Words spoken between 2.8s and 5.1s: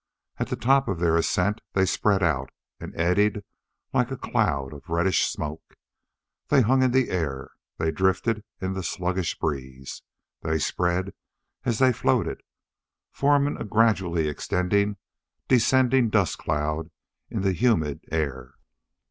eddied like a cloud of